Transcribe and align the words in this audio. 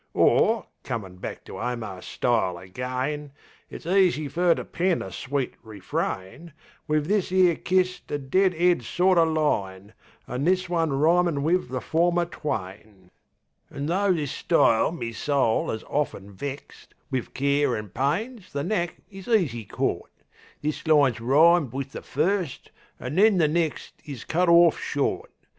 Or, 0.15 0.65
comin' 0.83 1.17
back 1.17 1.43
to 1.45 1.59
Omar's 1.59 2.05
style 2.05 2.57
again, 2.57 3.33
It's 3.69 3.85
easy 3.85 4.27
fer 4.29 4.55
to 4.55 4.65
pen 4.65 5.03
a 5.03 5.11
sweet 5.11 5.53
refrain 5.61 6.53
Wiv 6.87 7.07
this 7.07 7.31
'ere 7.31 7.55
kist 7.55 8.09
a 8.09 8.17
dead 8.17 8.55
'ead 8.55 8.81
sort 8.81 9.19
o' 9.19 9.23
line, 9.25 9.93
An' 10.27 10.43
this 10.43 10.67
one 10.67 10.91
rhymin' 10.91 11.43
wiv 11.43 11.69
the 11.69 11.81
former 11.81 12.25
twain. 12.25 13.11
An' 13.69 13.85
though 13.85 14.11
this 14.11 14.31
style 14.31 14.91
me 14.91 15.11
soul 15.11 15.69
'as 15.69 15.83
often 15.83 16.31
vext, 16.31 16.95
Wiv 17.11 17.35
care 17.35 17.77
an' 17.77 17.89
pains 17.89 18.51
the 18.51 18.63
knack 18.63 18.95
is 19.11 19.27
easy 19.27 19.65
cort; 19.65 20.11
This 20.63 20.87
line's 20.87 21.21
rhymed 21.21 21.73
wiv 21.73 21.91
the 21.91 22.01
first, 22.01 22.71
an' 22.99 23.13
then 23.17 23.37
the 23.37 23.47
next 23.47 24.01
Is 24.03 24.23
cut 24.23 24.49
orf 24.49 24.79
short. 24.79 25.29